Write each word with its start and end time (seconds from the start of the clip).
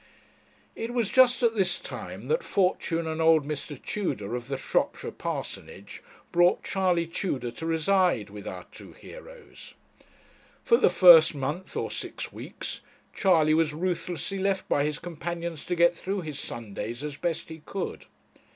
It 0.75 0.95
was 0.95 1.11
just 1.11 1.43
at 1.43 1.53
this 1.55 1.77
time 1.77 2.25
that 2.27 2.41
fortune 2.41 3.05
and 3.05 3.21
old 3.21 3.47
Mr. 3.47 3.79
Tudor, 3.79 4.33
of 4.35 4.47
the 4.47 4.57
Shropshire 4.57 5.11
parsonage, 5.11 6.01
brought 6.31 6.63
Charley 6.63 7.05
Tudor 7.05 7.51
to 7.51 7.65
reside 7.67 8.31
with 8.31 8.47
our 8.47 8.63
two 8.71 8.93
heroes. 8.93 9.75
For 10.63 10.77
the 10.77 10.89
first 10.89 11.35
month, 11.35 11.77
or 11.77 11.91
six 11.91 12.33
weeks, 12.33 12.81
Charley 13.13 13.53
was 13.53 13.75
ruthlessly 13.75 14.39
left 14.39 14.67
by 14.67 14.85
his 14.85 14.97
companions 14.97 15.67
to 15.67 15.75
get 15.75 15.95
through 15.95 16.21
his 16.21 16.39
Sundays 16.39 17.03
as 17.03 17.15
best 17.15 17.49
he 17.49 17.61
could. 17.63 18.07